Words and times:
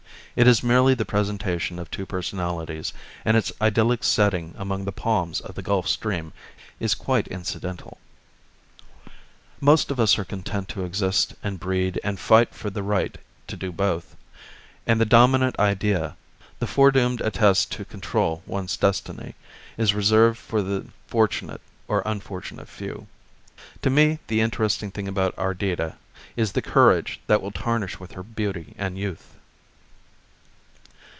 It 0.33 0.47
is 0.47 0.63
merely 0.63 0.93
the 0.93 1.03
presentation 1.03 1.77
of 1.77 1.91
two 1.91 2.05
personalities, 2.05 2.93
and 3.25 3.35
its 3.35 3.51
idyllic 3.59 4.01
setting 4.01 4.55
among 4.57 4.85
the 4.85 4.93
palms 4.93 5.41
of 5.41 5.55
the 5.55 5.61
Gulf 5.61 5.89
Stream 5.89 6.31
is 6.79 6.95
quite 6.95 7.27
incidental. 7.27 7.97
Most 9.59 9.91
of 9.91 9.99
us 9.99 10.17
are 10.17 10.23
content 10.23 10.69
to 10.69 10.85
exist 10.85 11.35
and 11.43 11.59
breed 11.59 11.99
and 12.01 12.17
fight 12.17 12.55
for 12.55 12.69
the 12.69 12.81
right 12.81 13.17
to 13.47 13.57
do 13.57 13.73
both, 13.73 14.15
and 14.87 15.01
the 15.01 15.05
dominant 15.05 15.59
idea, 15.59 16.15
the 16.59 16.65
foredoomed 16.67 17.19
attest 17.19 17.69
to 17.73 17.83
control 17.83 18.41
one's 18.45 18.77
destiny, 18.77 19.35
is 19.75 19.93
reserved 19.93 20.37
for 20.39 20.61
the 20.61 20.85
fortunate 21.07 21.59
or 21.89 22.03
unfortunate 22.05 22.69
few. 22.69 23.07
To 23.81 23.89
me 23.89 24.19
the 24.27 24.39
interesting 24.39 24.91
thing 24.91 25.09
about 25.09 25.35
Ardita 25.37 25.97
is 26.37 26.53
the 26.53 26.61
courage 26.61 27.19
that 27.27 27.41
will 27.41 27.51
tarnish 27.51 27.99
with 27.99 28.13
her 28.13 28.23
beauty 28.23 28.73
and 28.77 28.97
youth. 28.97 29.33